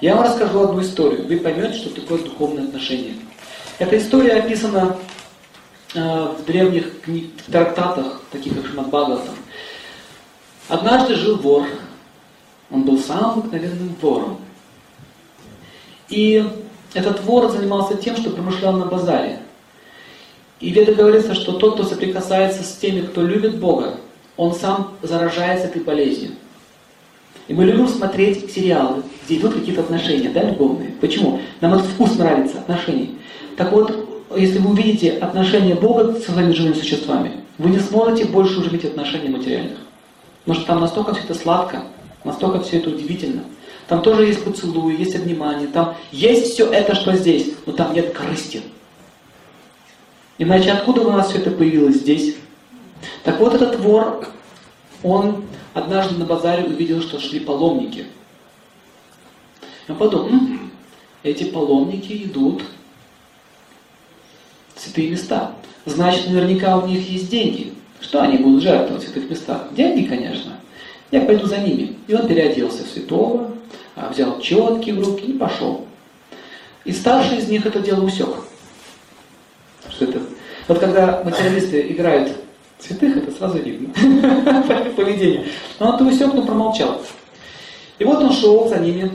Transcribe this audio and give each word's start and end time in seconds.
Я 0.00 0.14
вам 0.14 0.24
расскажу 0.24 0.60
одну 0.60 0.80
историю. 0.80 1.26
Вы 1.26 1.38
поймете, 1.38 1.76
что 1.76 1.90
такое 1.90 2.18
духовное 2.18 2.64
отношение. 2.64 3.14
Эта 3.78 3.98
история 3.98 4.34
описана 4.34 4.96
э, 5.94 6.34
в 6.38 6.44
древних 6.44 7.00
книг, 7.00 7.30
трактатах, 7.50 8.22
таких 8.30 8.54
как 8.54 8.70
Шмадбагаватам. 8.70 9.34
Однажды 10.68 11.16
жил 11.16 11.36
вор. 11.38 11.66
Он 12.70 12.82
был 12.84 12.98
самым 12.98 13.40
обыкновенным 13.40 13.96
вором. 14.00 14.38
И 16.08 16.48
этот 16.94 17.20
вор 17.24 17.50
занимался 17.50 17.96
тем, 17.96 18.16
что 18.16 18.30
промышлял 18.30 18.74
на 18.74 18.86
базаре. 18.86 19.40
И 20.60 20.72
в 20.72 20.76
Веде 20.76 20.92
говорится, 20.92 21.34
что 21.34 21.52
тот, 21.52 21.74
кто 21.74 21.84
соприкасается 21.84 22.62
с 22.62 22.76
теми, 22.76 23.06
кто 23.06 23.22
любит 23.22 23.58
Бога, 23.58 23.96
он 24.36 24.54
сам 24.54 24.96
заражается 25.02 25.66
этой 25.66 25.82
болезнью. 25.82 26.32
И 27.48 27.54
мы 27.54 27.64
любим 27.64 27.88
смотреть 27.88 28.52
сериалы, 28.52 29.02
где 29.28 29.36
идут 29.36 29.54
какие-то 29.54 29.82
отношения, 29.82 30.30
да, 30.30 30.42
любовные. 30.42 30.92
Почему? 31.02 31.40
Нам 31.60 31.74
этот 31.74 31.86
вкус 31.86 32.16
нравится, 32.16 32.60
отношений. 32.60 33.18
Так 33.56 33.72
вот, 33.72 34.24
если 34.34 34.58
вы 34.58 34.70
увидите 34.70 35.12
отношения 35.12 35.74
Бога 35.74 36.14
с 36.14 36.24
своими 36.24 36.52
живыми 36.52 36.72
существами, 36.72 37.32
вы 37.58 37.68
не 37.68 37.78
сможете 37.78 38.24
больше 38.24 38.58
уже 38.58 38.70
видеть 38.70 38.92
отношения 38.92 39.28
материальных. 39.28 39.78
Потому 40.44 40.58
что 40.58 40.66
там 40.66 40.80
настолько 40.80 41.14
все 41.14 41.24
это 41.24 41.34
сладко, 41.34 41.82
настолько 42.24 42.62
все 42.62 42.78
это 42.78 42.88
удивительно. 42.88 43.42
Там 43.86 44.00
тоже 44.00 44.24
есть 44.24 44.42
поцелуи, 44.42 44.96
есть 44.96 45.14
обнимание, 45.14 45.68
там 45.68 45.94
есть 46.10 46.54
все 46.54 46.70
это, 46.70 46.94
что 46.94 47.14
здесь, 47.14 47.52
но 47.66 47.74
там 47.74 47.92
нет 47.92 48.14
корысти. 48.14 48.62
Иначе 50.38 50.70
откуда 50.70 51.02
у 51.02 51.10
нас 51.10 51.28
все 51.28 51.38
это 51.38 51.50
появилось 51.50 51.96
здесь? 51.96 52.36
Так 53.24 53.40
вот 53.40 53.54
этот 53.54 53.78
вор, 53.80 54.26
он 55.02 55.44
однажды 55.74 56.18
на 56.18 56.24
базаре 56.24 56.64
увидел, 56.64 57.02
что 57.02 57.20
шли 57.20 57.40
паломники. 57.40 58.06
Он 59.88 59.96
подумал, 59.96 60.28
м-м, 60.28 60.70
эти 61.22 61.44
паломники 61.44 62.24
идут 62.24 62.62
в 64.74 64.80
святые 64.80 65.10
места. 65.10 65.52
Значит, 65.86 66.28
наверняка 66.28 66.76
у 66.78 66.86
них 66.86 67.08
есть 67.08 67.30
деньги. 67.30 67.72
Что 68.00 68.22
они 68.22 68.38
будут 68.38 68.62
жертвовать 68.62 69.02
в 69.02 69.06
святых 69.06 69.30
местах? 69.30 69.68
Деньги, 69.72 70.06
конечно. 70.06 70.52
Я 71.10 71.22
пойду 71.22 71.46
за 71.46 71.58
ними. 71.58 71.96
И 72.06 72.14
он 72.14 72.28
переоделся 72.28 72.84
в 72.84 72.88
святого, 72.88 73.52
а, 73.96 74.10
взял 74.10 74.38
четки 74.40 74.90
в 74.90 75.04
руки 75.04 75.24
и 75.24 75.32
пошел. 75.32 75.86
И 76.84 76.92
старший 76.92 77.38
из 77.38 77.48
них 77.48 77.66
это 77.66 77.80
дело 77.80 78.04
усек. 78.04 78.28
Что 79.90 80.04
это? 80.04 80.20
Вот 80.68 80.78
когда 80.78 81.22
материалисты 81.24 81.90
играют 81.90 82.36
святых, 82.78 83.16
это 83.16 83.32
сразу 83.32 83.58
видно 83.58 83.92
по 84.62 85.02
поведению. 85.02 85.46
Но 85.80 85.88
он 85.88 85.94
это 85.96 86.04
усек, 86.04 86.34
но 86.34 86.42
промолчал. 86.42 87.02
И 87.98 88.04
вот 88.04 88.22
он 88.22 88.32
шел 88.32 88.68
за 88.68 88.78
ними. 88.78 89.10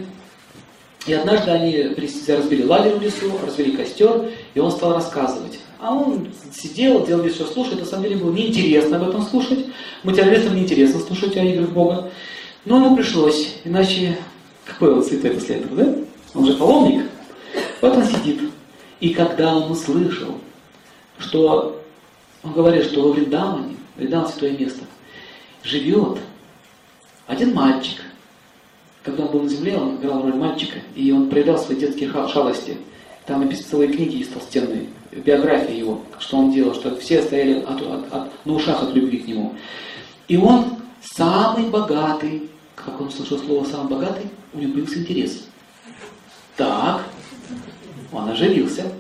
И 1.06 1.14
однажды 1.14 1.52
они 1.52 1.96
разбили 2.28 2.64
лагерь 2.64 2.96
в 2.96 3.02
лесу, 3.02 3.32
развели 3.46 3.76
костер, 3.76 4.32
и 4.54 4.60
он 4.60 4.72
стал 4.72 4.94
рассказывать. 4.94 5.60
А 5.80 5.94
он 5.94 6.30
сидел, 6.54 7.06
делал 7.06 7.24
весь 7.24 7.34
все 7.34 7.46
слушать. 7.46 7.80
На 7.80 7.86
самом 7.86 8.04
деле 8.04 8.16
было 8.16 8.32
неинтересно 8.32 8.98
об 8.98 9.10
этом 9.10 9.22
слушать. 9.22 9.66
Материалистам 10.04 10.56
неинтересно 10.56 11.02
слушать 11.02 11.36
о 11.36 11.44
играх 11.44 11.70
Бога. 11.70 12.10
Но 12.64 12.78
ему 12.78 12.96
пришлось, 12.96 13.56
иначе 13.66 14.18
какой 14.64 14.94
он 14.94 15.04
святой 15.04 15.32
после 15.32 15.58
этого, 15.58 15.76
да? 15.76 15.96
Он 16.34 16.46
же 16.46 16.54
паломник. 16.54 17.06
Вот 17.82 17.98
он 17.98 18.06
сидит. 18.06 18.40
И 19.02 19.10
когда 19.14 19.54
он 19.54 19.70
услышал, 19.70 20.38
что 21.20 21.84
он 22.44 22.54
говорит, 22.54 22.86
что 22.86 23.02
во 23.02 23.12
Вриндаване, 23.12 23.76
Вриндаван 23.98 24.30
святое 24.30 24.52
место, 24.52 24.86
живет 25.64 26.20
один 27.28 27.54
мальчик. 27.54 28.02
Когда 29.04 29.26
он 29.26 29.32
был 29.32 29.42
на 29.42 29.50
земле, 29.50 29.78
он 29.78 29.98
играл 29.98 30.24
роль 30.24 30.36
мальчика, 30.36 30.80
и 30.96 31.12
он 31.12 31.30
проявлял 31.30 31.58
свои 31.58 31.78
детские 31.78 32.10
шалости. 32.10 32.78
Там 33.26 33.42
написаны 33.42 33.68
целые 33.68 33.92
книги 33.92 34.18
есть 34.18 34.34
толстенные, 34.34 34.88
биография 35.12 35.76
его, 35.76 36.02
что 36.20 36.38
он 36.38 36.52
делал, 36.52 36.74
что 36.74 36.96
все 36.98 37.22
стояли 37.22 37.62
от, 37.62 37.82
от, 37.82 38.14
от, 38.14 38.46
на 38.46 38.54
ушах 38.54 38.84
от 38.84 38.94
любви 38.94 39.20
к 39.20 39.28
нему. 39.28 39.56
И 40.28 40.38
он 40.38 40.78
самый 41.02 41.70
богатый, 41.70 42.50
как 42.76 43.00
он 43.00 43.12
слышал 43.12 43.38
слово 43.40 43.66
«самый 43.66 43.90
богатый», 43.90 44.26
у 44.54 44.60
него 44.60 44.74
появился 44.74 45.00
интерес. 45.00 45.48
Так, 46.56 47.04
он 48.12 48.30
оживился. 48.30 48.92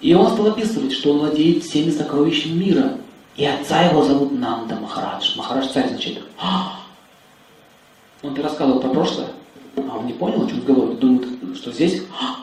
И 0.00 0.14
он 0.14 0.32
стал 0.32 0.48
описывать, 0.48 0.92
что 0.92 1.12
он 1.12 1.18
владеет 1.18 1.62
всеми 1.62 1.90
сокровищами 1.90 2.64
мира. 2.64 2.98
И 3.36 3.44
отца 3.44 3.82
его 3.82 4.02
зовут 4.02 4.32
Нанда 4.32 4.76
Махарадж. 4.76 5.36
Махарадж 5.36 5.68
царь 5.68 5.88
значит. 5.90 6.22
«А!» 6.38 6.79
Он 8.22 8.34
ты 8.34 8.42
рассказывал 8.42 8.80
про 8.80 8.88
прошлое, 8.90 9.28
а 9.76 9.98
он 9.98 10.06
не 10.06 10.12
понял, 10.12 10.44
о 10.44 10.48
чем 10.48 10.58
разговор. 10.58 10.94
Думает, 10.96 11.26
что 11.56 11.72
здесь... 11.72 12.02
«А!» 12.20 12.40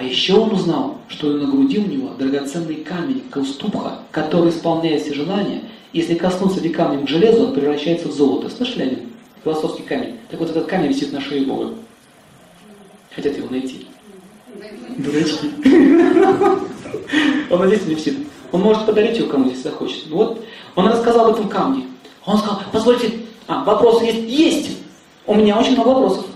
а 0.00 0.02
еще 0.02 0.34
он 0.34 0.52
узнал, 0.52 0.96
что 1.08 1.26
на 1.26 1.46
груди 1.46 1.78
у 1.78 1.86
него 1.86 2.14
драгоценный 2.18 2.76
камень, 2.76 3.22
каустубха, 3.30 3.98
который 4.10 4.48
исполняет 4.48 5.02
все 5.02 5.12
желания. 5.12 5.64
Если 5.92 6.14
коснуться 6.14 6.60
ли 6.60 6.70
камнем 6.70 7.04
к 7.04 7.08
железу, 7.08 7.48
он 7.48 7.52
превращается 7.52 8.08
в 8.08 8.12
золото. 8.12 8.48
Слышали 8.48 8.82
о 8.82 8.86
нем? 8.86 9.00
Философский 9.44 9.82
камень. 9.82 10.16
Так 10.30 10.40
вот 10.40 10.48
этот 10.48 10.66
камень 10.66 10.88
висит 10.88 11.12
на 11.12 11.20
шее 11.20 11.44
Бога. 11.44 11.74
Хотят 13.14 13.36
его 13.36 13.50
найти. 13.50 13.88
Дурачки. 14.96 15.50
Он 17.50 17.66
здесь 17.66 17.86
не 17.86 17.94
висит. 17.94 18.18
Он 18.52 18.62
может 18.62 18.86
подарить 18.86 19.18
его 19.18 19.28
кому, 19.28 19.50
если 19.50 19.64
захочет. 19.64 20.06
Вот. 20.08 20.42
Он 20.76 20.88
рассказал 20.88 21.26
об 21.26 21.34
этом 21.34 21.48
камне. 21.50 21.84
Он 22.24 22.38
сказал, 22.38 22.62
позвольте, 22.72 23.12
а, 23.50 23.64
вопросы 23.64 24.04
есть? 24.04 24.28
Есть! 24.28 24.78
У 25.26 25.34
меня 25.34 25.58
очень 25.58 25.72
много 25.72 25.88
вопросов. 25.88 26.26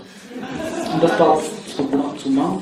Достал 1.01 1.41
бумагу, 1.77 2.61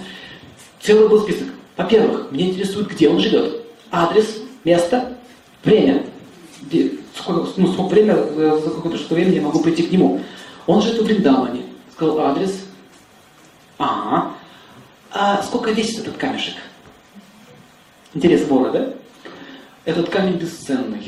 Целый 0.80 1.10
был 1.10 1.22
список. 1.22 1.48
Во-первых, 1.76 2.32
мне 2.32 2.52
интересует, 2.52 2.90
где 2.90 3.10
он 3.10 3.20
живет. 3.20 3.64
Адрес, 3.90 4.38
место, 4.64 5.18
время. 5.64 6.06
Сколько, 7.16 7.50
ну, 7.58 7.74
сколько 7.74 7.94
время, 7.94 8.14
э, 8.14 8.62
за 8.64 8.70
какое-то 8.70 9.00
что 9.00 9.16
время 9.16 9.32
я 9.32 9.42
могу 9.42 9.60
прийти 9.60 9.84
к 9.84 9.92
нему. 9.92 10.22
Он 10.68 10.84
живет 10.84 11.02
в 11.02 11.06
Вриндаване. 11.06 11.64
Сказал 11.94 12.20
адрес. 12.20 12.64
Ага. 13.80 14.34
А 15.12 15.42
сколько 15.42 15.72
весит 15.72 16.02
этот 16.02 16.18
камешек? 16.18 16.58
Интерес 18.14 18.48
вора, 18.48 18.72
да? 18.72 18.94
Этот 19.86 20.10
камень. 20.10 20.38
Бесценный 20.38 21.00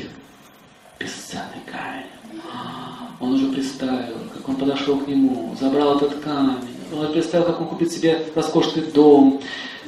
представил, 3.56 4.16
как 4.34 4.46
он 4.50 4.56
подошел 4.56 4.98
к 4.98 5.08
нему, 5.08 5.56
забрал 5.58 5.96
этот 5.96 6.20
камень. 6.20 6.58
Он 6.94 7.10
представил, 7.10 7.46
как 7.46 7.58
он 7.58 7.68
купит 7.68 7.90
себе 7.90 8.22
роскошный 8.34 8.82
дом. 8.82 9.40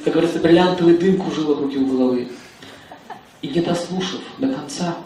Как 0.03 0.13
говорится, 0.13 0.39
бриллиантовый 0.39 0.97
дым 0.97 1.21
кружил 1.21 1.45
вокруг 1.45 1.71
его 1.71 1.85
головы. 1.85 2.29
И 3.43 3.47
не 3.47 3.61
дослушав 3.61 4.21
до 4.39 4.47
конца, 4.47 4.97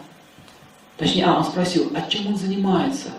точнее, 0.96 1.26
а, 1.26 1.36
он 1.36 1.44
спросил, 1.44 1.92
а 1.94 2.08
чем 2.08 2.28
он 2.28 2.36
занимается? 2.36 3.10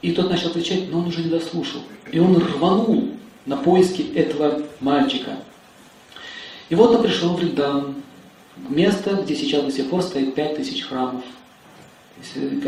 И 0.00 0.12
тот 0.12 0.30
начал 0.30 0.50
отвечать, 0.50 0.92
но 0.92 1.00
он 1.00 1.08
уже 1.08 1.24
не 1.24 1.30
дослушал. 1.30 1.80
И 2.12 2.20
он 2.20 2.36
рванул 2.36 3.10
на 3.46 3.56
поиски 3.56 4.02
этого 4.14 4.62
мальчика. 4.80 5.38
И 6.68 6.76
вот 6.76 6.94
он 6.94 7.02
пришел 7.02 7.36
в 7.36 7.40
Ридан, 7.40 7.96
место, 8.68 9.14
где 9.24 9.34
сейчас 9.34 9.64
до 9.64 9.72
сих 9.72 9.90
пор 9.90 10.02
стоит 10.02 10.36
пять 10.36 10.56
тысяч 10.56 10.84
храмов. 10.84 11.24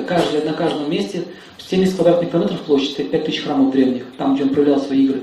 Каждый, 0.06 0.44
на 0.44 0.52
каждом 0.52 0.90
месте 0.90 1.24
70 1.58 1.94
квадратных 1.94 2.30
километров 2.30 2.60
площадь, 2.60 2.92
стоит 2.92 3.10
5 3.10 3.24
тысяч 3.24 3.42
храмов 3.42 3.72
древних, 3.72 4.04
там, 4.16 4.34
где 4.34 4.44
он 4.44 4.50
проявлял 4.50 4.80
свои 4.80 5.04
игры. 5.04 5.22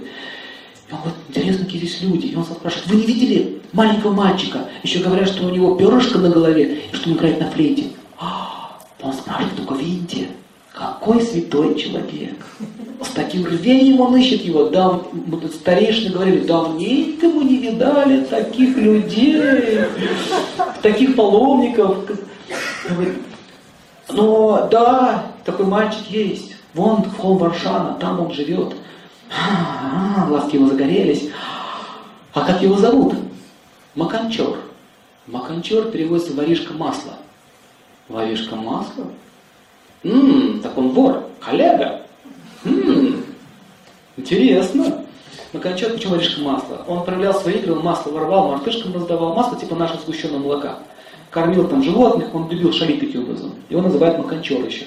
И 0.89 0.93
он 0.93 0.99
говорит, 0.99 1.17
интересно, 1.29 1.65
какие 1.65 1.81
здесь 1.81 2.01
люди. 2.01 2.27
И 2.27 2.35
он 2.35 2.43
стал 2.43 2.57
спрашивать, 2.57 2.87
вы 2.87 2.95
не 2.97 3.05
видели 3.05 3.61
маленького 3.71 4.13
мальчика? 4.13 4.69
Еще 4.83 4.99
говорят, 4.99 5.27
что 5.27 5.45
у 5.45 5.49
него 5.49 5.75
перышко 5.75 6.19
на 6.19 6.29
голове, 6.29 6.81
и 6.91 6.95
что 6.95 7.09
он 7.09 7.17
играет 7.17 7.39
на 7.39 7.49
флейте. 7.49 7.85
А, 8.19 8.79
он 9.01 9.13
спрашивает, 9.13 9.55
только 9.55 9.75
видите, 9.75 10.27
какой 10.73 11.21
святой 11.21 11.75
человек. 11.75 12.45
С 13.01 13.09
таким 13.09 13.45
рвением 13.45 14.01
он 14.01 14.15
ищет 14.17 14.41
его. 14.41 14.69
Да, 14.69 15.01
старейшины 15.53 16.11
говорили, 16.11 16.45
давненько 16.45 17.27
мы 17.27 17.43
не 17.45 17.57
видали 17.57 18.23
таких 18.25 18.77
людей, 18.77 19.79
таких 20.81 21.15
паломников. 21.15 21.97
Но 24.09 24.67
да, 24.71 25.25
такой 25.43 25.65
мальчик 25.65 26.05
есть. 26.07 26.55
Вон 26.73 27.03
в 27.03 27.17
холм 27.17 27.37
Варшана, 27.37 27.97
там 27.99 28.19
он 28.19 28.31
живет. 28.31 28.75
А, 29.31 30.25
глазки 30.27 30.55
его 30.55 30.67
загорелись. 30.67 31.29
А 32.33 32.41
как 32.45 32.61
его 32.61 32.75
зовут? 32.75 33.15
Маканчор. 33.95 34.57
Маканчор 35.27 35.85
переводится 35.85 36.33
воришка 36.33 36.73
масла. 36.73 37.13
Воришка 38.09 38.55
масла? 38.55 39.05
Ммм, 40.03 40.59
так 40.61 40.77
он 40.77 40.89
вор, 40.89 41.23
коллега. 41.39 42.01
Ммм, 42.63 43.23
интересно. 44.17 45.05
Маканчор, 45.53 45.93
почему 45.93 46.15
воришка 46.15 46.41
масла? 46.41 46.83
Он 46.87 47.05
проявлял 47.05 47.33
свои 47.33 47.55
игры, 47.55 47.73
он 47.73 47.83
масло 47.83 48.11
воровал, 48.11 48.49
мартышкам 48.49 48.93
раздавал. 48.93 49.33
Масло 49.33 49.57
типа 49.57 49.75
нашего 49.75 50.01
сгущенного 50.01 50.39
молока. 50.39 50.79
Кормил 51.35 51.67
там 51.67 51.83
животных, 51.83 52.33
он 52.33 52.49
любил 52.49 52.71
шалить 52.71 53.01
таким 53.01 53.23
образом. 53.23 53.55
Его 53.69 53.81
называют 53.81 54.17
Маканчор 54.19 54.65
еще. 54.65 54.85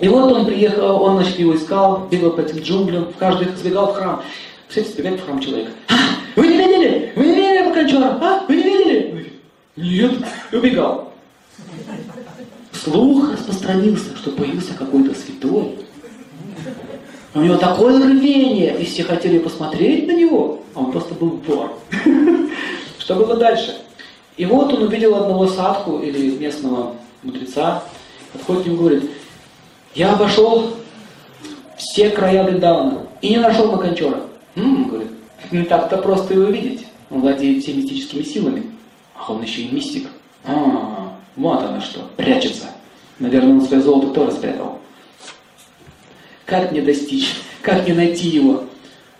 И 0.00 0.08
вот 0.08 0.32
он 0.32 0.46
приехал, 0.46 1.02
он, 1.02 1.16
значит, 1.16 1.38
его 1.38 1.54
искал, 1.54 2.08
бегал 2.10 2.30
по 2.30 2.40
этим 2.40 2.62
джунглям, 2.62 3.12
в 3.12 3.16
каждый 3.18 3.54
сбегал 3.54 3.92
в 3.92 3.96
храм. 3.96 4.22
Представляете, 4.68 4.94
сбегает 4.94 5.20
в 5.20 5.24
храм 5.26 5.40
человек. 5.40 5.68
А, 5.90 5.94
вы 6.34 6.46
не 6.46 6.56
видели? 6.56 7.12
Вы 7.14 7.26
не 7.26 7.34
видели 7.34 7.66
Маканчора? 7.66 8.18
А, 8.22 8.44
вы 8.48 8.56
не 8.56 8.62
видели? 8.62 9.32
Нет. 9.76 10.12
И 10.50 10.56
убегал. 10.56 11.12
Слух 12.72 13.30
распространился, 13.30 14.16
что 14.16 14.30
появился 14.30 14.72
какой-то 14.72 15.14
святой. 15.14 15.78
У 17.34 17.40
него 17.40 17.56
такое 17.56 18.02
рвение, 18.02 18.80
и 18.80 18.86
все 18.86 19.04
хотели 19.04 19.38
посмотреть 19.38 20.06
на 20.06 20.12
него, 20.12 20.62
а 20.74 20.80
он 20.80 20.90
просто 20.90 21.12
был 21.12 21.38
вор. 21.46 21.78
Что 22.98 23.14
было 23.14 23.36
дальше? 23.36 23.76
И 24.38 24.46
вот 24.46 24.72
он 24.72 24.84
увидел 24.84 25.16
одного 25.16 25.48
садку 25.48 25.98
или 25.98 26.30
местного 26.38 26.94
мудреца, 27.24 27.82
подходит 28.32 28.68
и 28.68 28.70
говорит, 28.70 29.10
я 29.96 30.12
обошел 30.12 30.74
все 31.76 32.10
края 32.10 32.44
Вриндавана 32.44 33.08
и 33.20 33.30
не 33.30 33.38
нашел 33.38 33.72
Маканчора. 33.72 34.22
М-м, 34.54 34.88
говорит, 34.88 35.10
не 35.50 35.64
так-то 35.64 35.98
просто 35.98 36.34
его 36.34 36.44
видеть. 36.44 36.86
Он 37.10 37.20
владеет 37.20 37.64
всеми 37.64 37.82
мистическими 37.82 38.22
силами. 38.22 38.70
А 39.16 39.32
он 39.32 39.42
еще 39.42 39.62
и 39.62 39.74
мистик. 39.74 40.08
А, 40.44 41.16
вот 41.34 41.62
она 41.62 41.80
что, 41.80 42.08
прячется. 42.16 42.66
Наверное, 43.18 43.54
он 43.54 43.66
свое 43.66 43.82
золото 43.82 44.14
тоже 44.14 44.32
спрятал. 44.32 44.78
Как 46.44 46.70
мне 46.70 46.80
достичь? 46.80 47.34
Как 47.60 47.84
мне 47.84 47.94
найти 47.94 48.28
его? 48.28 48.64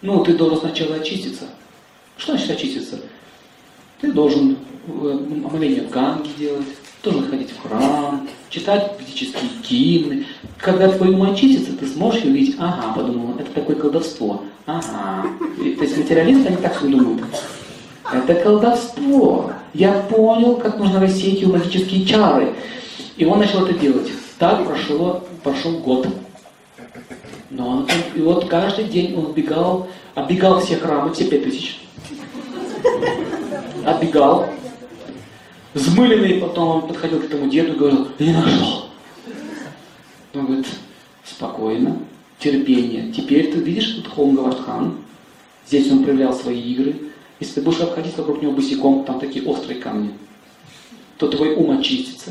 Ну, 0.00 0.22
ты 0.22 0.34
должен 0.34 0.58
сначала 0.58 0.94
очиститься. 0.96 1.46
Что 2.16 2.36
значит 2.36 2.52
очиститься? 2.52 3.00
Ты 4.00 4.12
должен 4.12 4.56
э, 4.86 5.18
омовение 5.44 5.82
Ганги 5.82 6.30
делать, 6.38 6.66
должен 7.02 7.28
ходить 7.28 7.50
в 7.50 7.68
храм, 7.68 8.28
читать 8.48 8.92
ведические 8.98 9.50
гимны. 9.68 10.26
Когда 10.56 10.88
твой 10.88 11.10
ум 11.10 11.32
очистится, 11.32 11.76
ты 11.76 11.86
сможешь 11.86 12.24
увидеть, 12.24 12.56
ага, 12.60 12.92
подумал, 12.94 13.34
это 13.38 13.50
такое 13.50 13.74
колдовство. 13.74 14.44
Ага. 14.66 15.26
И, 15.60 15.70
то 15.72 15.84
есть 15.84 15.96
материалисты, 15.96 16.48
они 16.48 16.56
так 16.58 16.80
не 16.82 16.90
думают. 16.90 17.24
Это 18.12 18.34
колдовство. 18.36 19.52
Я 19.74 19.92
понял, 19.92 20.56
как 20.56 20.78
нужно 20.78 21.00
рассеять 21.00 21.40
его 21.40 21.54
магические 21.54 22.06
чары. 22.06 22.54
И 23.16 23.24
он 23.24 23.40
начал 23.40 23.66
это 23.66 23.76
делать. 23.78 24.08
Так 24.38 24.64
прошло, 24.64 25.24
прошел 25.42 25.78
год. 25.78 26.06
Но 27.50 27.68
он, 27.68 27.88
и 28.14 28.20
вот 28.20 28.48
каждый 28.48 28.84
день 28.84 29.16
он 29.16 29.32
бегал, 29.32 29.88
оббегал 30.14 30.60
все 30.60 30.76
храмы, 30.76 31.12
все 31.12 31.24
пять 31.24 31.44
тысяч. 31.44 31.80
Оббегал. 33.84 34.48
Взмыленный 35.74 36.40
потом 36.40 36.68
он 36.68 36.88
подходил 36.88 37.20
к 37.20 37.24
этому 37.24 37.48
деду 37.48 37.74
и 37.74 37.76
говорил, 37.76 38.08
не 38.18 38.32
нашел. 38.32 38.86
Он 40.34 40.46
говорит, 40.46 40.66
спокойно, 41.24 41.98
терпение. 42.38 43.12
Теперь 43.12 43.52
ты 43.52 43.58
видишь 43.58 43.94
тут 43.94 44.08
холм 44.08 44.36
Гавардхан. 44.36 44.98
Здесь 45.66 45.90
он 45.92 46.04
проявлял 46.04 46.32
свои 46.32 46.60
игры. 46.60 46.96
Если 47.40 47.54
ты 47.54 47.62
будешь 47.62 47.80
обходить 47.80 48.16
вокруг 48.16 48.42
него 48.42 48.52
босиком, 48.52 49.04
там 49.04 49.20
такие 49.20 49.44
острые 49.44 49.80
камни, 49.80 50.10
то 51.18 51.28
твой 51.28 51.54
ум 51.54 51.78
очистится. 51.78 52.30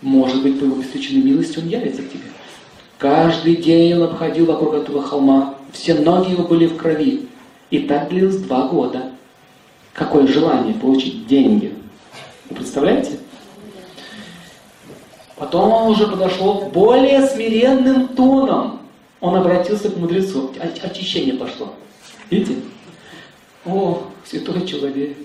Может 0.00 0.42
быть, 0.42 0.58
по 0.58 0.64
его 0.64 0.76
бесстычной 0.76 1.22
милости 1.22 1.58
он 1.58 1.68
явится 1.68 2.02
к 2.02 2.10
тебе. 2.10 2.24
Каждый 2.98 3.56
день 3.56 3.94
он 3.94 4.04
обходил 4.04 4.46
вокруг 4.46 4.74
этого 4.74 5.02
холма. 5.02 5.56
Все 5.72 5.94
ноги 5.94 6.30
его 6.30 6.44
были 6.44 6.66
в 6.66 6.76
крови. 6.76 7.28
И 7.70 7.80
так 7.80 8.08
длилось 8.08 8.36
два 8.38 8.68
года. 8.68 9.12
Какое 9.96 10.26
желание 10.26 10.74
получить 10.74 11.26
деньги. 11.26 11.74
Вы 12.50 12.56
представляете? 12.56 13.18
Потом 15.36 15.72
он 15.72 15.92
уже 15.92 16.06
подошел 16.06 16.70
более 16.72 17.26
смиренным 17.26 18.08
тоном. 18.08 18.80
Он 19.20 19.36
обратился 19.36 19.88
к 19.88 19.96
мудрецу. 19.96 20.52
Очищение 20.82 21.34
пошло. 21.34 21.72
Видите? 22.28 22.56
О, 23.64 24.02
святой 24.24 24.66
человек, 24.66 25.16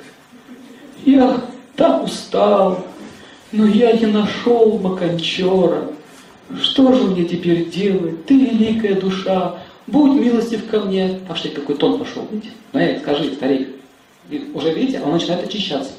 я 1.05 1.41
так 1.75 2.03
устал, 2.03 2.85
но 3.51 3.65
я 3.65 3.91
не 3.91 4.05
нашел 4.05 4.79
Маканчора. 4.79 5.89
Что 6.61 6.93
же 6.93 7.03
мне 7.03 7.25
теперь 7.25 7.69
делать? 7.69 8.25
Ты 8.25 8.39
великая 8.39 8.95
душа, 8.95 9.59
будь 9.85 10.19
милостив 10.19 10.67
ко 10.69 10.79
мне. 10.79 11.19
Пошли, 11.27 11.51
какой 11.51 11.75
тон 11.75 11.99
пошел, 11.99 12.25
видите? 12.31 12.53
Ну, 12.73 12.99
скажи, 13.01 13.33
старик. 13.33 13.80
И 14.29 14.51
уже, 14.53 14.73
видите, 14.73 15.01
он 15.01 15.13
начинает 15.13 15.45
очищаться. 15.45 15.93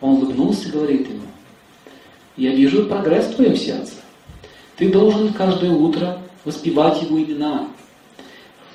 Он 0.00 0.14
улыбнулся 0.14 0.68
и 0.68 0.72
говорит 0.72 1.08
ему, 1.08 1.22
я 2.36 2.54
вижу 2.54 2.86
прогресс 2.86 3.26
в 3.26 3.34
твоем 3.34 3.56
сердце. 3.56 3.94
Ты 4.76 4.90
должен 4.90 5.32
каждое 5.32 5.72
утро 5.72 6.22
воспевать 6.44 7.02
его 7.02 7.20
имена. 7.20 7.68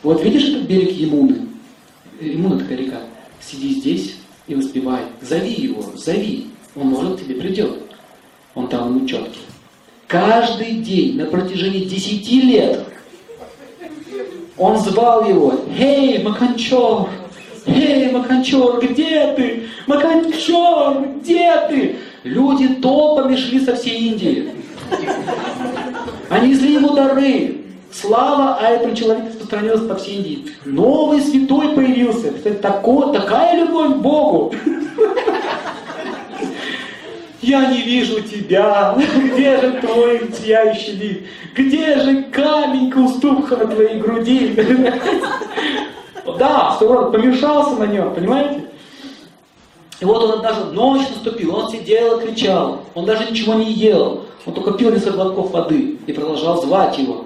Вот 0.03 0.21
видишь 0.23 0.49
этот 0.49 0.63
берег 0.63 0.91
Емуны? 0.91 1.47
Емуна 2.19 2.59
такая 2.59 2.77
река. 2.77 2.99
Сиди 3.41 3.75
здесь 3.75 4.15
и 4.47 4.55
воспевай. 4.55 5.03
Зови 5.21 5.53
его, 5.53 5.83
зови. 5.95 6.47
Он 6.75 6.87
может 6.87 7.19
к 7.19 7.23
тебе 7.23 7.35
придет. 7.35 7.79
Он 8.53 8.67
дал 8.67 8.89
ему 8.89 9.07
четкий. 9.07 9.39
Каждый 10.07 10.73
день 10.81 11.17
на 11.17 11.25
протяжении 11.25 11.85
десяти 11.85 12.41
лет 12.41 12.85
он 14.57 14.77
звал 14.77 15.27
его. 15.27 15.53
«Эй, 15.77 16.21
Маканчор! 16.21 17.09
Эй, 17.65 18.11
Маканчор, 18.11 18.79
где 18.81 19.33
ты? 19.33 19.63
Маканчор, 19.87 21.05
где 21.21 21.53
ты?» 21.69 21.95
Люди 22.23 22.75
толпами 22.75 23.35
шли 23.35 23.59
со 23.59 23.75
всей 23.75 24.09
Индии. 24.09 24.49
Они 26.29 26.53
несли 26.53 26.73
ему 26.75 26.93
дары. 26.93 27.57
Слава 27.91 28.55
о 28.55 28.69
этом 28.69 28.95
человеке 28.95 29.27
распространилась 29.27 29.87
по 29.87 29.95
всей 29.95 30.15
Индии. 30.17 30.45
Новый 30.65 31.21
святой 31.21 31.75
появился. 31.75 32.31
Кстати, 32.31 32.55
такой, 32.55 33.13
такая 33.13 33.59
любовь 33.59 33.95
к 33.95 33.97
Богу. 33.97 34.55
Я 37.41 37.65
не 37.65 37.81
вижу 37.81 38.21
тебя. 38.21 38.95
Где 39.33 39.59
же 39.59 39.71
твой 39.81 40.31
сияющий 40.33 40.95
вид? 40.95 41.23
Где 41.55 41.97
же 41.99 42.23
камень 42.31 42.91
уступка 42.93 43.57
на 43.57 43.67
твоей 43.67 43.99
груди? 43.99 44.55
Да, 46.25 46.75
Сурон 46.79 47.11
помешался 47.11 47.75
на 47.75 47.85
нем, 47.85 48.13
понимаете? 48.13 48.69
И 49.99 50.05
вот 50.05 50.23
он 50.23 50.41
даже 50.41 50.65
ночь 50.65 51.07
наступила, 51.09 51.63
он 51.63 51.71
сидел 51.71 52.19
и 52.19 52.25
кричал, 52.25 52.83
он 52.93 53.05
даже 53.05 53.29
ничего 53.29 53.53
не 53.53 53.71
ел, 53.71 54.25
он 54.45 54.53
только 54.53 54.73
пил 54.73 54.91
несколько 54.91 55.13
глотков 55.13 55.51
воды 55.51 55.97
и 56.05 56.13
продолжал 56.13 56.61
звать 56.61 56.97
его. 56.97 57.25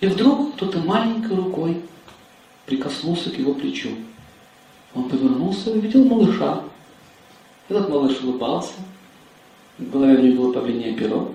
И 0.00 0.06
вдруг 0.06 0.54
кто-то 0.54 0.78
маленькой 0.78 1.36
рукой 1.36 1.82
прикоснулся 2.66 3.30
к 3.30 3.38
его 3.38 3.54
плечу. 3.54 3.90
Он 4.94 5.08
повернулся 5.08 5.70
и 5.70 5.78
увидел 5.78 6.04
малыша. 6.04 6.60
Этот 7.68 7.88
малыш 7.88 8.20
улыбался, 8.22 8.74
в 9.78 9.90
голове 9.90 10.18
у 10.18 10.22
него 10.22 10.42
было 10.44 10.52
павлинее 10.52 10.94
перо, 10.94 11.32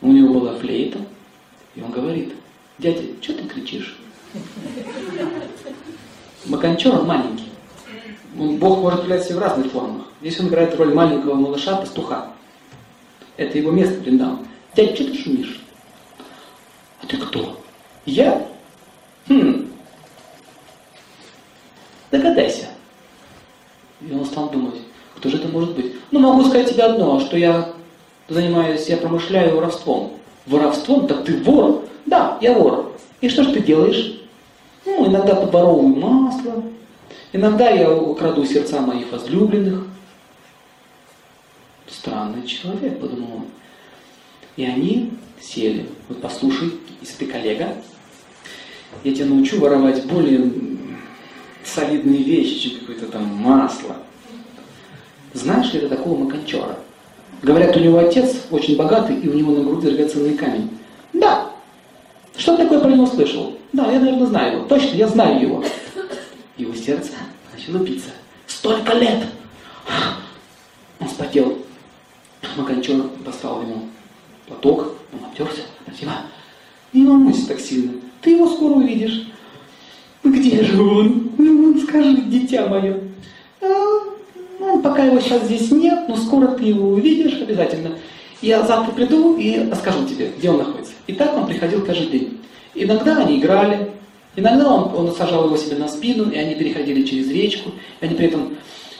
у 0.00 0.12
него 0.12 0.34
была 0.34 0.54
флейта, 0.54 0.98
и 1.74 1.82
он 1.82 1.90
говорит, 1.90 2.34
дядя, 2.78 3.02
что 3.20 3.32
ты 3.34 3.44
кричишь? 3.48 3.98
Маканчор 6.46 6.94
он 7.00 7.06
маленький. 7.06 7.50
Бог 8.34 8.80
может 8.80 9.02
являться 9.02 9.34
в 9.34 9.38
разных 9.38 9.72
формах. 9.72 10.06
Здесь 10.20 10.38
он 10.40 10.48
играет 10.48 10.76
роль 10.76 10.94
маленького 10.94 11.34
малыша, 11.34 11.76
пастуха. 11.76 12.32
Это 13.36 13.58
его 13.58 13.70
место 13.70 14.00
Бриндам. 14.00 14.46
Дядя, 14.74 14.94
что 14.94 15.04
ты 15.04 15.14
шумишь? 15.16 15.60
А 17.02 17.06
ты 17.06 17.16
кто? 17.16 17.60
Я? 18.04 18.46
Хм. 19.28 19.70
Догадайся. 22.10 22.66
И 24.00 24.12
он 24.12 24.24
стал 24.24 24.50
думать, 24.50 24.76
кто 25.16 25.28
же 25.28 25.38
это 25.38 25.48
может 25.48 25.74
быть? 25.74 25.94
Ну, 26.10 26.20
могу 26.20 26.44
сказать 26.44 26.70
тебе 26.70 26.84
одно, 26.84 27.20
что 27.20 27.36
я 27.36 27.72
занимаюсь, 28.28 28.86
я 28.88 28.96
промышляю 28.96 29.56
воровством. 29.56 30.12
Воровством? 30.46 31.06
Так 31.06 31.24
ты 31.24 31.42
вор? 31.42 31.84
Да, 32.04 32.38
я 32.40 32.52
вор. 32.52 32.92
И 33.20 33.28
что 33.28 33.44
же 33.44 33.52
ты 33.52 33.60
делаешь? 33.60 34.20
Ну, 34.84 35.06
иногда 35.06 35.34
подворовываю 35.34 35.96
масло, 35.96 36.62
иногда 37.32 37.70
я 37.70 37.90
украду 37.92 38.44
сердца 38.44 38.80
моих 38.80 39.10
возлюбленных. 39.10 39.86
Странный 41.88 42.46
человек, 42.46 43.00
подумал 43.00 43.36
он. 43.36 43.44
И 44.56 44.64
они 44.64 45.12
сели. 45.40 45.86
Вот 46.08 46.20
послушай, 46.20 46.72
если 47.00 47.24
ты 47.24 47.26
коллега, 47.26 47.74
я 49.04 49.14
тебя 49.14 49.26
научу 49.26 49.60
воровать 49.60 50.04
более 50.06 50.50
солидные 51.64 52.22
вещи, 52.22 52.70
чем 52.70 52.80
какое-то 52.80 53.06
там 53.06 53.24
масло. 53.24 53.96
Знаешь 55.34 55.72
ли 55.72 55.80
ты 55.80 55.88
такого 55.88 56.24
Маканчора? 56.24 56.78
Говорят, 57.42 57.76
у 57.76 57.80
него 57.80 57.98
отец 57.98 58.46
очень 58.50 58.76
богатый, 58.76 59.18
и 59.18 59.28
у 59.28 59.34
него 59.34 59.52
на 59.52 59.64
груди 59.64 59.88
драгоценный 59.88 60.34
камень. 60.34 60.70
Да. 61.12 61.45
Про 62.86 62.92
него 62.92 63.06
слышал? 63.06 63.52
Да, 63.72 63.90
я, 63.90 63.98
наверное, 63.98 64.26
знаю 64.26 64.58
его. 64.58 64.64
Точно, 64.66 64.94
я 64.94 65.08
знаю 65.08 65.42
его. 65.42 65.64
Его 66.56 66.72
сердце 66.72 67.14
начало 67.52 67.82
биться. 67.82 68.10
Столько 68.46 68.92
лет! 68.92 69.24
Он 71.00 71.08
спотел. 71.08 71.58
Маканчор 72.56 73.08
послал 73.24 73.62
ему 73.62 73.88
платок, 74.46 74.94
он 75.12 75.24
обтерся. 75.28 75.62
Спасибо. 75.84 76.12
Не 76.92 77.06
волнуйся 77.06 77.48
так 77.48 77.58
сильно. 77.58 77.94
Ты 78.22 78.30
его 78.30 78.48
скоро 78.48 78.74
увидишь. 78.74 79.32
Где 80.22 80.62
же 80.62 80.80
он? 80.80 81.32
Ну, 81.38 81.76
скажи, 81.80 82.18
дитя 82.18 82.68
мое. 82.68 83.00
А, 83.62 83.66
ну, 84.60 84.80
пока 84.80 85.06
его 85.06 85.18
сейчас 85.18 85.42
здесь 85.46 85.72
нет, 85.72 86.08
но 86.08 86.16
скоро 86.16 86.46
ты 86.52 86.66
его 86.66 86.90
увидишь 86.90 87.42
обязательно. 87.42 87.98
Я 88.40 88.64
завтра 88.64 88.92
приду 88.92 89.36
и 89.36 89.68
расскажу 89.68 90.06
тебе, 90.06 90.32
где 90.38 90.50
он 90.50 90.58
находится. 90.58 90.92
И 91.08 91.14
так 91.14 91.36
он 91.36 91.48
приходил 91.48 91.84
каждый 91.84 92.06
день. 92.06 92.40
Иногда 92.76 93.16
они 93.16 93.38
играли, 93.38 93.90
иногда 94.36 94.72
он, 94.72 94.94
он 94.94 95.14
сажал 95.14 95.46
его 95.46 95.56
себе 95.56 95.76
на 95.76 95.88
спину, 95.88 96.30
и 96.30 96.36
они 96.36 96.54
переходили 96.54 97.02
через 97.02 97.30
речку, 97.30 97.70
и 98.00 98.04
они 98.04 98.14
при 98.14 98.26
этом, 98.26 98.56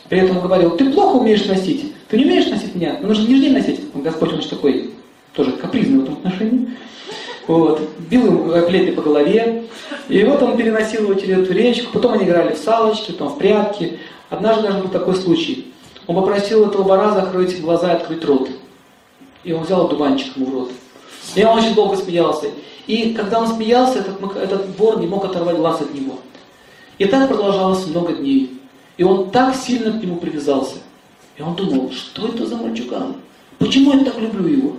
при 0.08 0.20
этом 0.20 0.40
говорил, 0.40 0.76
ты 0.76 0.90
плохо 0.90 1.16
умеешь 1.16 1.44
носить, 1.44 1.92
ты 2.08 2.16
не 2.16 2.24
умеешь 2.24 2.48
носить 2.48 2.74
меня, 2.74 2.98
ну 3.00 3.08
нужно 3.08 3.28
нежнее 3.28 3.52
носить. 3.52 3.80
Он, 3.94 4.02
Господь, 4.02 4.32
он 4.32 4.42
же 4.42 4.48
такой, 4.48 4.90
тоже 5.34 5.52
капризный 5.52 5.98
в 5.98 6.02
этом 6.04 6.14
отношении. 6.14 6.70
Вот. 7.46 7.80
Бил 8.10 8.26
ему 8.26 8.66
плеты 8.66 8.92
по 8.92 9.02
голове, 9.02 9.64
и 10.08 10.24
вот 10.24 10.42
он 10.42 10.56
переносил 10.56 11.02
его 11.02 11.14
через 11.14 11.38
эту 11.38 11.52
речку, 11.52 11.92
потом 11.92 12.14
они 12.14 12.24
играли 12.24 12.54
в 12.54 12.58
салочки, 12.58 13.12
потом 13.12 13.28
в 13.28 13.38
прятки. 13.38 13.98
Однажды 14.30 14.62
даже 14.62 14.78
был 14.78 14.88
такой 14.88 15.14
случай. 15.14 15.72
Он 16.06 16.16
попросил 16.16 16.66
этого 16.66 16.82
бара 16.82 17.12
закрыть 17.12 17.60
глаза 17.60 17.92
и 17.92 17.96
открыть 17.96 18.24
рот. 18.24 18.48
И 19.44 19.52
он 19.52 19.64
взял 19.64 19.86
дуванчик 19.88 20.36
ему 20.36 20.46
в 20.46 20.54
рот. 20.54 20.72
И 21.36 21.44
он 21.44 21.58
очень 21.58 21.74
долго 21.74 21.96
смеялся. 21.96 22.46
И 22.86 23.12
когда 23.12 23.40
он 23.40 23.48
смеялся, 23.48 23.98
этот, 23.98 24.20
этот 24.36 24.78
вор 24.78 24.98
не 24.98 25.06
мог 25.06 25.24
оторвать 25.24 25.56
глаз 25.56 25.80
от 25.82 25.94
него. 25.94 26.18
И 26.98 27.04
так 27.04 27.28
продолжалось 27.28 27.86
много 27.86 28.14
дней. 28.14 28.58
И 28.96 29.04
он 29.04 29.30
так 29.30 29.54
сильно 29.54 29.92
к 29.92 30.02
нему 30.02 30.16
привязался. 30.16 30.76
И 31.36 31.42
он 31.42 31.54
думал, 31.54 31.92
что 31.92 32.28
это 32.28 32.46
за 32.46 32.56
мальчуган? 32.56 33.16
Почему 33.58 33.92
я 33.92 34.04
так 34.04 34.18
люблю 34.18 34.48
его? 34.48 34.76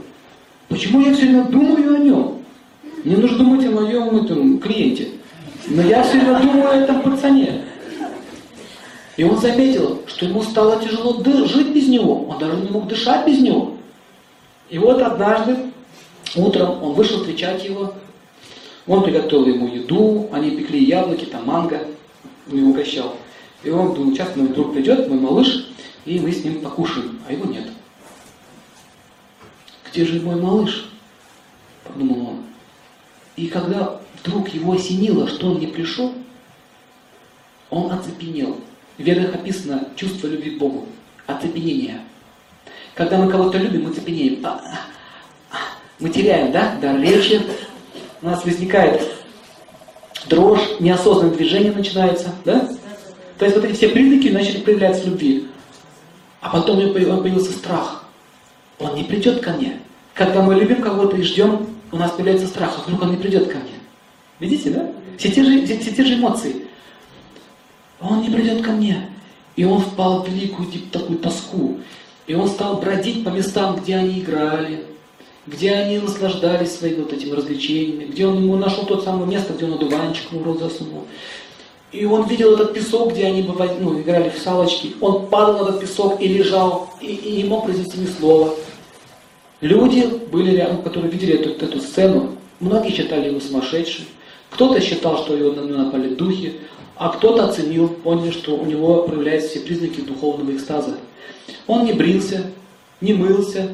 Почему 0.68 1.02
я 1.02 1.14
все 1.14 1.28
время 1.28 1.44
думаю 1.44 1.96
о 1.96 1.98
нем? 2.00 2.38
Мне 3.04 3.18
нужно 3.18 3.38
думать 3.38 3.66
о 3.68 3.72
моем 3.72 4.18
этом, 4.18 4.60
клиенте. 4.60 5.10
Но 5.68 5.84
я 5.84 6.02
все 6.02 6.20
время 6.20 6.40
думаю 6.40 6.70
о 6.70 6.76
этом 6.76 7.02
пацане. 7.02 7.66
И 9.16 9.24
он 9.24 9.38
заметил, 9.38 10.02
что 10.08 10.26
ему 10.26 10.42
стало 10.42 10.82
тяжело 10.82 11.24
жить 11.46 11.70
без 11.70 11.88
него. 11.88 12.26
Он 12.28 12.40
даже 12.40 12.58
не 12.58 12.70
мог 12.70 12.88
дышать 12.88 13.28
без 13.28 13.42
него. 13.42 13.74
И 14.70 14.80
вот 14.80 15.02
однажды 15.02 15.56
утром 16.36 16.84
он 16.84 16.94
вышел 16.94 17.20
встречать 17.20 17.64
его. 17.64 17.94
Он 18.86 19.04
приготовил 19.04 19.48
ему 19.48 19.68
еду, 19.68 20.30
они 20.32 20.52
пекли 20.52 20.84
яблоки, 20.84 21.26
там 21.26 21.46
манго, 21.46 21.88
он 22.50 22.58
его 22.58 22.70
угощал. 22.70 23.16
И 23.64 23.70
он 23.70 23.94
думал, 23.94 24.14
сейчас 24.14 24.36
мой 24.36 24.48
друг 24.48 24.74
придет, 24.74 25.10
мой 25.10 25.20
малыш, 25.20 25.68
и 26.06 26.20
мы 26.20 26.32
с 26.32 26.44
ним 26.44 26.62
покушаем, 26.62 27.20
а 27.28 27.34
его 27.34 27.46
нет. 27.46 27.68
Где 29.90 30.06
же 30.06 30.22
мой 30.22 30.36
малыш? 30.36 30.90
Подумал 31.84 32.30
он. 32.30 32.44
И 33.36 33.48
когда 33.48 34.00
вдруг 34.22 34.50
его 34.50 34.74
осенило, 34.74 35.28
что 35.28 35.48
он 35.48 35.60
не 35.60 35.68
пришел, 35.68 36.14
он 37.70 37.92
оцепенел. 37.92 38.58
В 38.98 39.02
ведах 39.02 39.36
описано 39.36 39.90
чувство 39.96 40.28
любви 40.28 40.52
к 40.52 40.60
Богу. 40.60 40.88
Оцепенение. 41.26 42.02
Когда 42.96 43.18
мы 43.18 43.30
кого-то 43.30 43.58
любим, 43.58 43.84
мы 43.84 43.94
цепенеем. 43.94 44.46
Мы 46.00 46.10
теряем, 46.10 46.52
да, 46.52 46.76
дар 46.82 47.00
речи. 47.00 47.42
У 48.22 48.26
нас 48.26 48.46
возникает 48.46 49.02
дрожь, 50.28 50.80
неосознанное 50.80 51.36
движение 51.36 51.72
начинается, 51.72 52.34
да? 52.46 52.70
То 53.38 53.46
есть 53.46 53.58
вот 53.58 53.66
эти 53.66 53.76
все 53.76 53.90
признаки 53.90 54.28
начали 54.30 54.60
проявляться 54.60 55.06
любви. 55.06 55.48
А 56.42 56.50
потом 56.50 56.78
у 56.78 56.82
него 56.82 57.22
появился 57.22 57.52
страх. 57.52 58.06
Он 58.80 58.96
не 58.96 59.04
придет 59.04 59.42
ко 59.42 59.52
мне. 59.52 59.80
Когда 60.14 60.42
мы 60.42 60.56
любим 60.56 60.82
кого-то 60.82 61.18
и 61.18 61.24
ждем, 61.24 61.68
у 61.92 61.98
нас 61.98 62.12
появляется 62.12 62.48
страх, 62.48 62.74
а 62.78 62.82
вдруг 62.82 63.02
он 63.02 63.12
не 63.12 63.18
придет 63.18 63.48
ко 63.48 63.58
мне. 63.58 63.74
Видите, 64.40 64.70
да? 64.70 64.90
Все 65.18 65.32
те 65.32 65.44
же, 65.44 65.66
все, 65.66 65.80
все 65.80 65.92
те 65.92 66.04
же 66.04 66.16
эмоции. 66.16 66.68
Он 68.00 68.22
не 68.22 68.30
придет 68.30 68.64
ко 68.64 68.72
мне. 68.72 69.10
И 69.56 69.66
он 69.66 69.82
впал 69.82 70.24
в 70.24 70.30
великую 70.30 70.70
такую 70.92 71.18
тоску. 71.18 71.80
И 72.28 72.36
он 72.36 72.48
стал 72.48 72.78
бродить 72.78 73.24
по 73.24 73.30
местам, 73.30 73.78
где 73.78 73.96
они 73.96 74.20
играли, 74.20 74.86
где 75.48 75.72
они 75.72 75.98
наслаждались 76.00 76.76
своими 76.76 77.04
вот 77.04 77.14
этими 77.14 77.32
развлечениями, 77.32 78.06
где 78.06 78.28
он 78.28 78.44
ему 78.44 78.58
нашел 78.58 78.86
тот 78.86 79.04
самое 79.04 79.28
место, 79.28 79.54
где 79.54 79.66
он 79.66 79.74
одуванчик 79.74 80.32
в 80.32 80.44
рот 80.44 80.60
засунул. 80.60 81.06
И 81.94 82.04
он 82.06 82.28
видел 82.28 82.54
этот 82.54 82.74
песок, 82.74 83.14
где 83.14 83.26
они 83.28 83.44
ну, 83.44 84.00
играли 84.02 84.30
в 84.30 84.38
салочки. 84.38 84.94
Он 85.00 85.28
падал 85.28 85.64
на 85.64 85.70
этот 85.70 85.82
песок 85.82 86.22
и 86.22 86.28
лежал, 86.28 86.90
и, 87.00 87.08
и 87.08 87.38
не 87.38 87.44
мог 87.46 87.64
произнести 87.64 87.98
ни 87.98 88.08
слова. 88.08 88.54
Люди 89.62 90.06
были 90.32 90.52
рядом, 90.52 90.82
которые 90.82 91.10
видели 91.10 91.36
эту, 91.36 91.66
эту 91.66 91.80
сцену. 91.80 92.36
Многие 92.60 92.92
считали 92.92 93.30
его 93.30 93.40
сумасшедшим. 93.40 94.06
Кто-то 94.50 94.82
считал, 94.82 95.18
что 95.24 95.36
его 95.36 95.54
напали 95.54 96.14
духи, 96.14 96.56
а 96.98 97.10
кто-то 97.10 97.46
оценил, 97.46 97.88
понял, 97.88 98.34
что 98.34 98.56
у 98.58 98.66
него 98.66 99.04
проявляются 99.04 99.52
все 99.52 99.60
признаки 99.62 100.02
духовного 100.02 100.56
экстаза. 100.56 100.98
Он 101.68 101.86
не 101.86 101.94
брился, 101.94 102.52
не 103.00 103.14
мылся, 103.14 103.70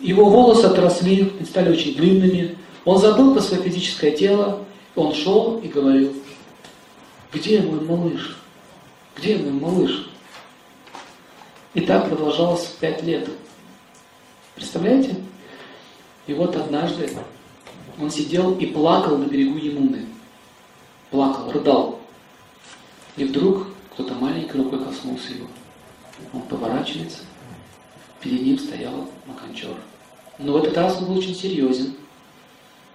его 0.00 0.26
волосы 0.26 0.66
отросли, 0.66 1.32
стали 1.44 1.70
очень 1.70 1.94
длинными. 1.94 2.56
Он 2.84 2.98
забыл 2.98 3.34
про 3.34 3.40
свое 3.40 3.62
физическое 3.62 4.12
тело, 4.12 4.64
он 4.94 5.14
шел 5.14 5.58
и 5.58 5.68
говорил, 5.68 6.12
где 7.32 7.60
мой 7.60 7.80
малыш? 7.80 8.36
Где 9.16 9.36
мой 9.36 9.52
малыш? 9.52 10.10
И 11.74 11.80
так 11.82 12.08
продолжалось 12.08 12.66
пять 12.80 13.02
лет. 13.02 13.28
Представляете? 14.54 15.16
И 16.26 16.34
вот 16.34 16.56
однажды 16.56 17.10
он 18.00 18.10
сидел 18.10 18.56
и 18.58 18.66
плакал 18.66 19.18
на 19.18 19.24
берегу 19.24 19.58
Емуны. 19.58 20.06
Плакал, 21.10 21.50
рыдал. 21.50 22.00
И 23.16 23.24
вдруг 23.24 23.66
кто-то 23.92 24.14
маленькой 24.14 24.62
рукой 24.62 24.84
коснулся 24.84 25.32
его. 25.32 25.46
Он 26.32 26.42
поворачивается, 26.42 27.20
перед 28.20 28.42
ним 28.42 28.58
стоял 28.58 29.08
Маканчор. 29.26 29.76
Но 30.38 30.52
в 30.52 30.56
этот 30.58 30.76
раз 30.76 30.98
он 30.98 31.06
был 31.06 31.18
очень 31.18 31.34
серьезен. 31.34 31.94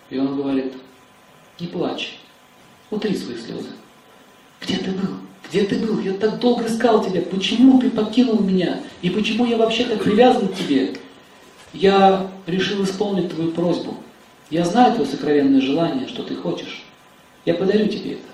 И 0.09 0.17
он 0.17 0.35
говорит, 0.35 0.73
не 1.59 1.67
плачь, 1.67 2.19
утри 2.89 3.15
свои 3.15 3.37
слезы. 3.37 3.69
Где 4.61 4.77
ты 4.77 4.91
был? 4.91 5.17
Где 5.49 5.65
ты 5.65 5.77
был? 5.79 5.99
Я 5.99 6.13
так 6.13 6.39
долго 6.39 6.67
искал 6.67 7.03
тебя. 7.03 7.21
Почему 7.21 7.79
ты 7.79 7.89
покинул 7.89 8.39
меня? 8.39 8.81
И 9.01 9.09
почему 9.09 9.45
я 9.45 9.57
вообще 9.57 9.85
так 9.85 10.03
привязан 10.03 10.47
к 10.47 10.55
тебе? 10.55 10.95
Я 11.73 12.29
решил 12.45 12.83
исполнить 12.83 13.33
твою 13.33 13.51
просьбу. 13.51 13.97
Я 14.49 14.65
знаю 14.65 14.93
твое 14.93 15.09
сокровенное 15.09 15.61
желание, 15.61 16.07
что 16.07 16.23
ты 16.23 16.35
хочешь. 16.35 16.83
Я 17.45 17.55
подарю 17.55 17.87
тебе 17.87 18.13
это. 18.13 18.27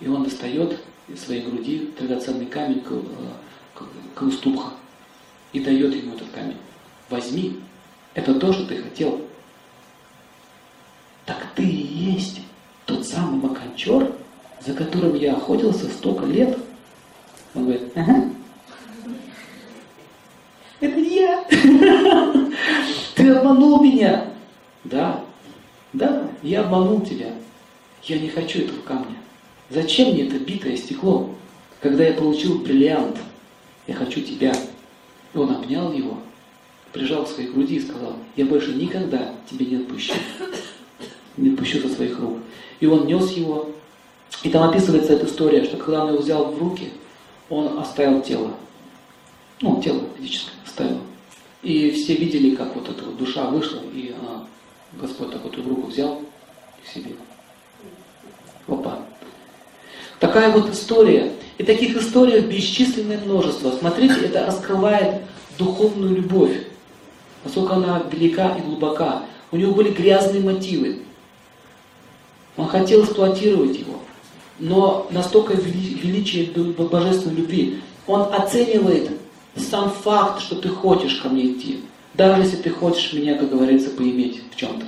И 0.00 0.08
он 0.08 0.24
достает 0.24 0.78
из 1.08 1.22
своей 1.22 1.42
груди 1.42 1.90
драгоценный 1.98 2.46
камень 2.46 2.82
Каустубха 4.14 4.70
и 5.52 5.60
дает 5.60 5.94
ему 5.94 6.14
этот 6.14 6.30
камень. 6.30 6.56
Возьми, 7.10 7.60
это 8.14 8.34
то, 8.34 8.52
что 8.52 8.66
ты 8.66 8.76
хотел. 8.82 9.20
Так 11.26 11.46
ты 11.54 11.62
и 11.62 11.86
есть 12.14 12.40
тот 12.86 13.06
самый 13.06 13.40
Маканчор, 13.40 14.12
за 14.60 14.74
которым 14.74 15.14
я 15.14 15.34
охотился 15.34 15.88
столько 15.88 16.24
лет. 16.24 16.58
Он 17.54 17.64
говорит, 17.64 17.92
ага, 17.94 18.30
это 20.80 20.98
я. 20.98 21.44
Ты 23.14 23.30
обманул 23.30 23.82
меня. 23.82 24.26
Да, 24.84 25.22
да, 25.92 26.28
я 26.42 26.62
обманул 26.62 27.02
тебя. 27.02 27.32
Я 28.02 28.18
не 28.18 28.28
хочу 28.28 28.62
этого 28.62 28.80
камня. 28.80 29.16
Зачем 29.70 30.12
мне 30.12 30.26
это 30.26 30.38
битое 30.38 30.76
стекло, 30.76 31.30
когда 31.80 32.04
я 32.04 32.14
получил 32.14 32.58
бриллиант? 32.58 33.16
Я 33.86 33.94
хочу 33.94 34.22
тебя. 34.22 34.52
И 35.34 35.38
он 35.38 35.50
обнял 35.50 35.92
его, 35.92 36.18
прижал 36.92 37.24
к 37.24 37.28
своей 37.28 37.50
груди 37.50 37.76
и 37.76 37.80
сказал, 37.80 38.16
я 38.36 38.44
больше 38.44 38.74
никогда 38.74 39.34
тебя 39.50 39.66
не 39.66 39.76
отпущу. 39.76 40.14
Не 41.36 41.50
отпущу 41.50 41.80
со 41.80 41.88
своих 41.88 42.18
рук. 42.18 42.38
И 42.80 42.86
он 42.86 43.06
нес 43.06 43.30
его. 43.32 43.70
И 44.42 44.50
там 44.50 44.68
описывается 44.68 45.14
эта 45.14 45.26
история, 45.26 45.64
что 45.64 45.76
когда 45.76 46.04
он 46.04 46.12
его 46.12 46.22
взял 46.22 46.52
в 46.52 46.58
руки, 46.58 46.90
он 47.48 47.78
оставил 47.78 48.20
тело. 48.20 48.52
Ну, 49.60 49.80
тело 49.80 50.02
физическое 50.18 50.52
оставил. 50.64 50.98
И 51.62 51.90
все 51.90 52.16
видели, 52.16 52.56
как 52.56 52.74
вот 52.74 52.88
эта 52.88 53.04
вот 53.04 53.16
душа 53.16 53.46
вышла, 53.46 53.80
и 53.94 54.14
она, 54.20 54.46
Господь 55.00 55.30
так 55.30 55.42
вот 55.44 55.56
в 55.56 55.68
руку 55.68 55.86
взял 55.86 56.20
к 56.82 56.88
себе. 56.92 57.12
Опа. 58.66 58.98
Такая 60.18 60.50
вот 60.50 60.70
история. 60.70 61.32
И 61.62 61.64
таких 61.64 61.96
историй 61.96 62.40
бесчисленное 62.40 63.18
множество. 63.18 63.70
Смотрите, 63.70 64.14
это 64.24 64.44
раскрывает 64.44 65.22
духовную 65.60 66.16
любовь. 66.16 66.66
Насколько 67.44 67.74
она 67.74 68.02
велика 68.10 68.56
и 68.58 68.62
глубока. 68.62 69.22
У 69.52 69.56
него 69.56 69.72
были 69.72 69.92
грязные 69.92 70.42
мотивы. 70.42 71.02
Он 72.56 72.66
хотел 72.66 73.04
эксплуатировать 73.04 73.78
его. 73.78 74.00
Но 74.58 75.06
настолько 75.12 75.54
величие 75.54 76.46
божественной 76.50 77.36
любви. 77.36 77.78
Он 78.08 78.22
оценивает 78.34 79.12
сам 79.54 79.88
факт, 79.88 80.40
что 80.40 80.56
ты 80.56 80.68
хочешь 80.68 81.20
ко 81.20 81.28
мне 81.28 81.46
идти, 81.46 81.82
даже 82.14 82.42
если 82.42 82.56
ты 82.56 82.70
хочешь 82.70 83.12
меня, 83.12 83.36
как 83.36 83.50
говорится, 83.50 83.90
поиметь 83.90 84.42
в 84.50 84.56
чем-то. 84.56 84.84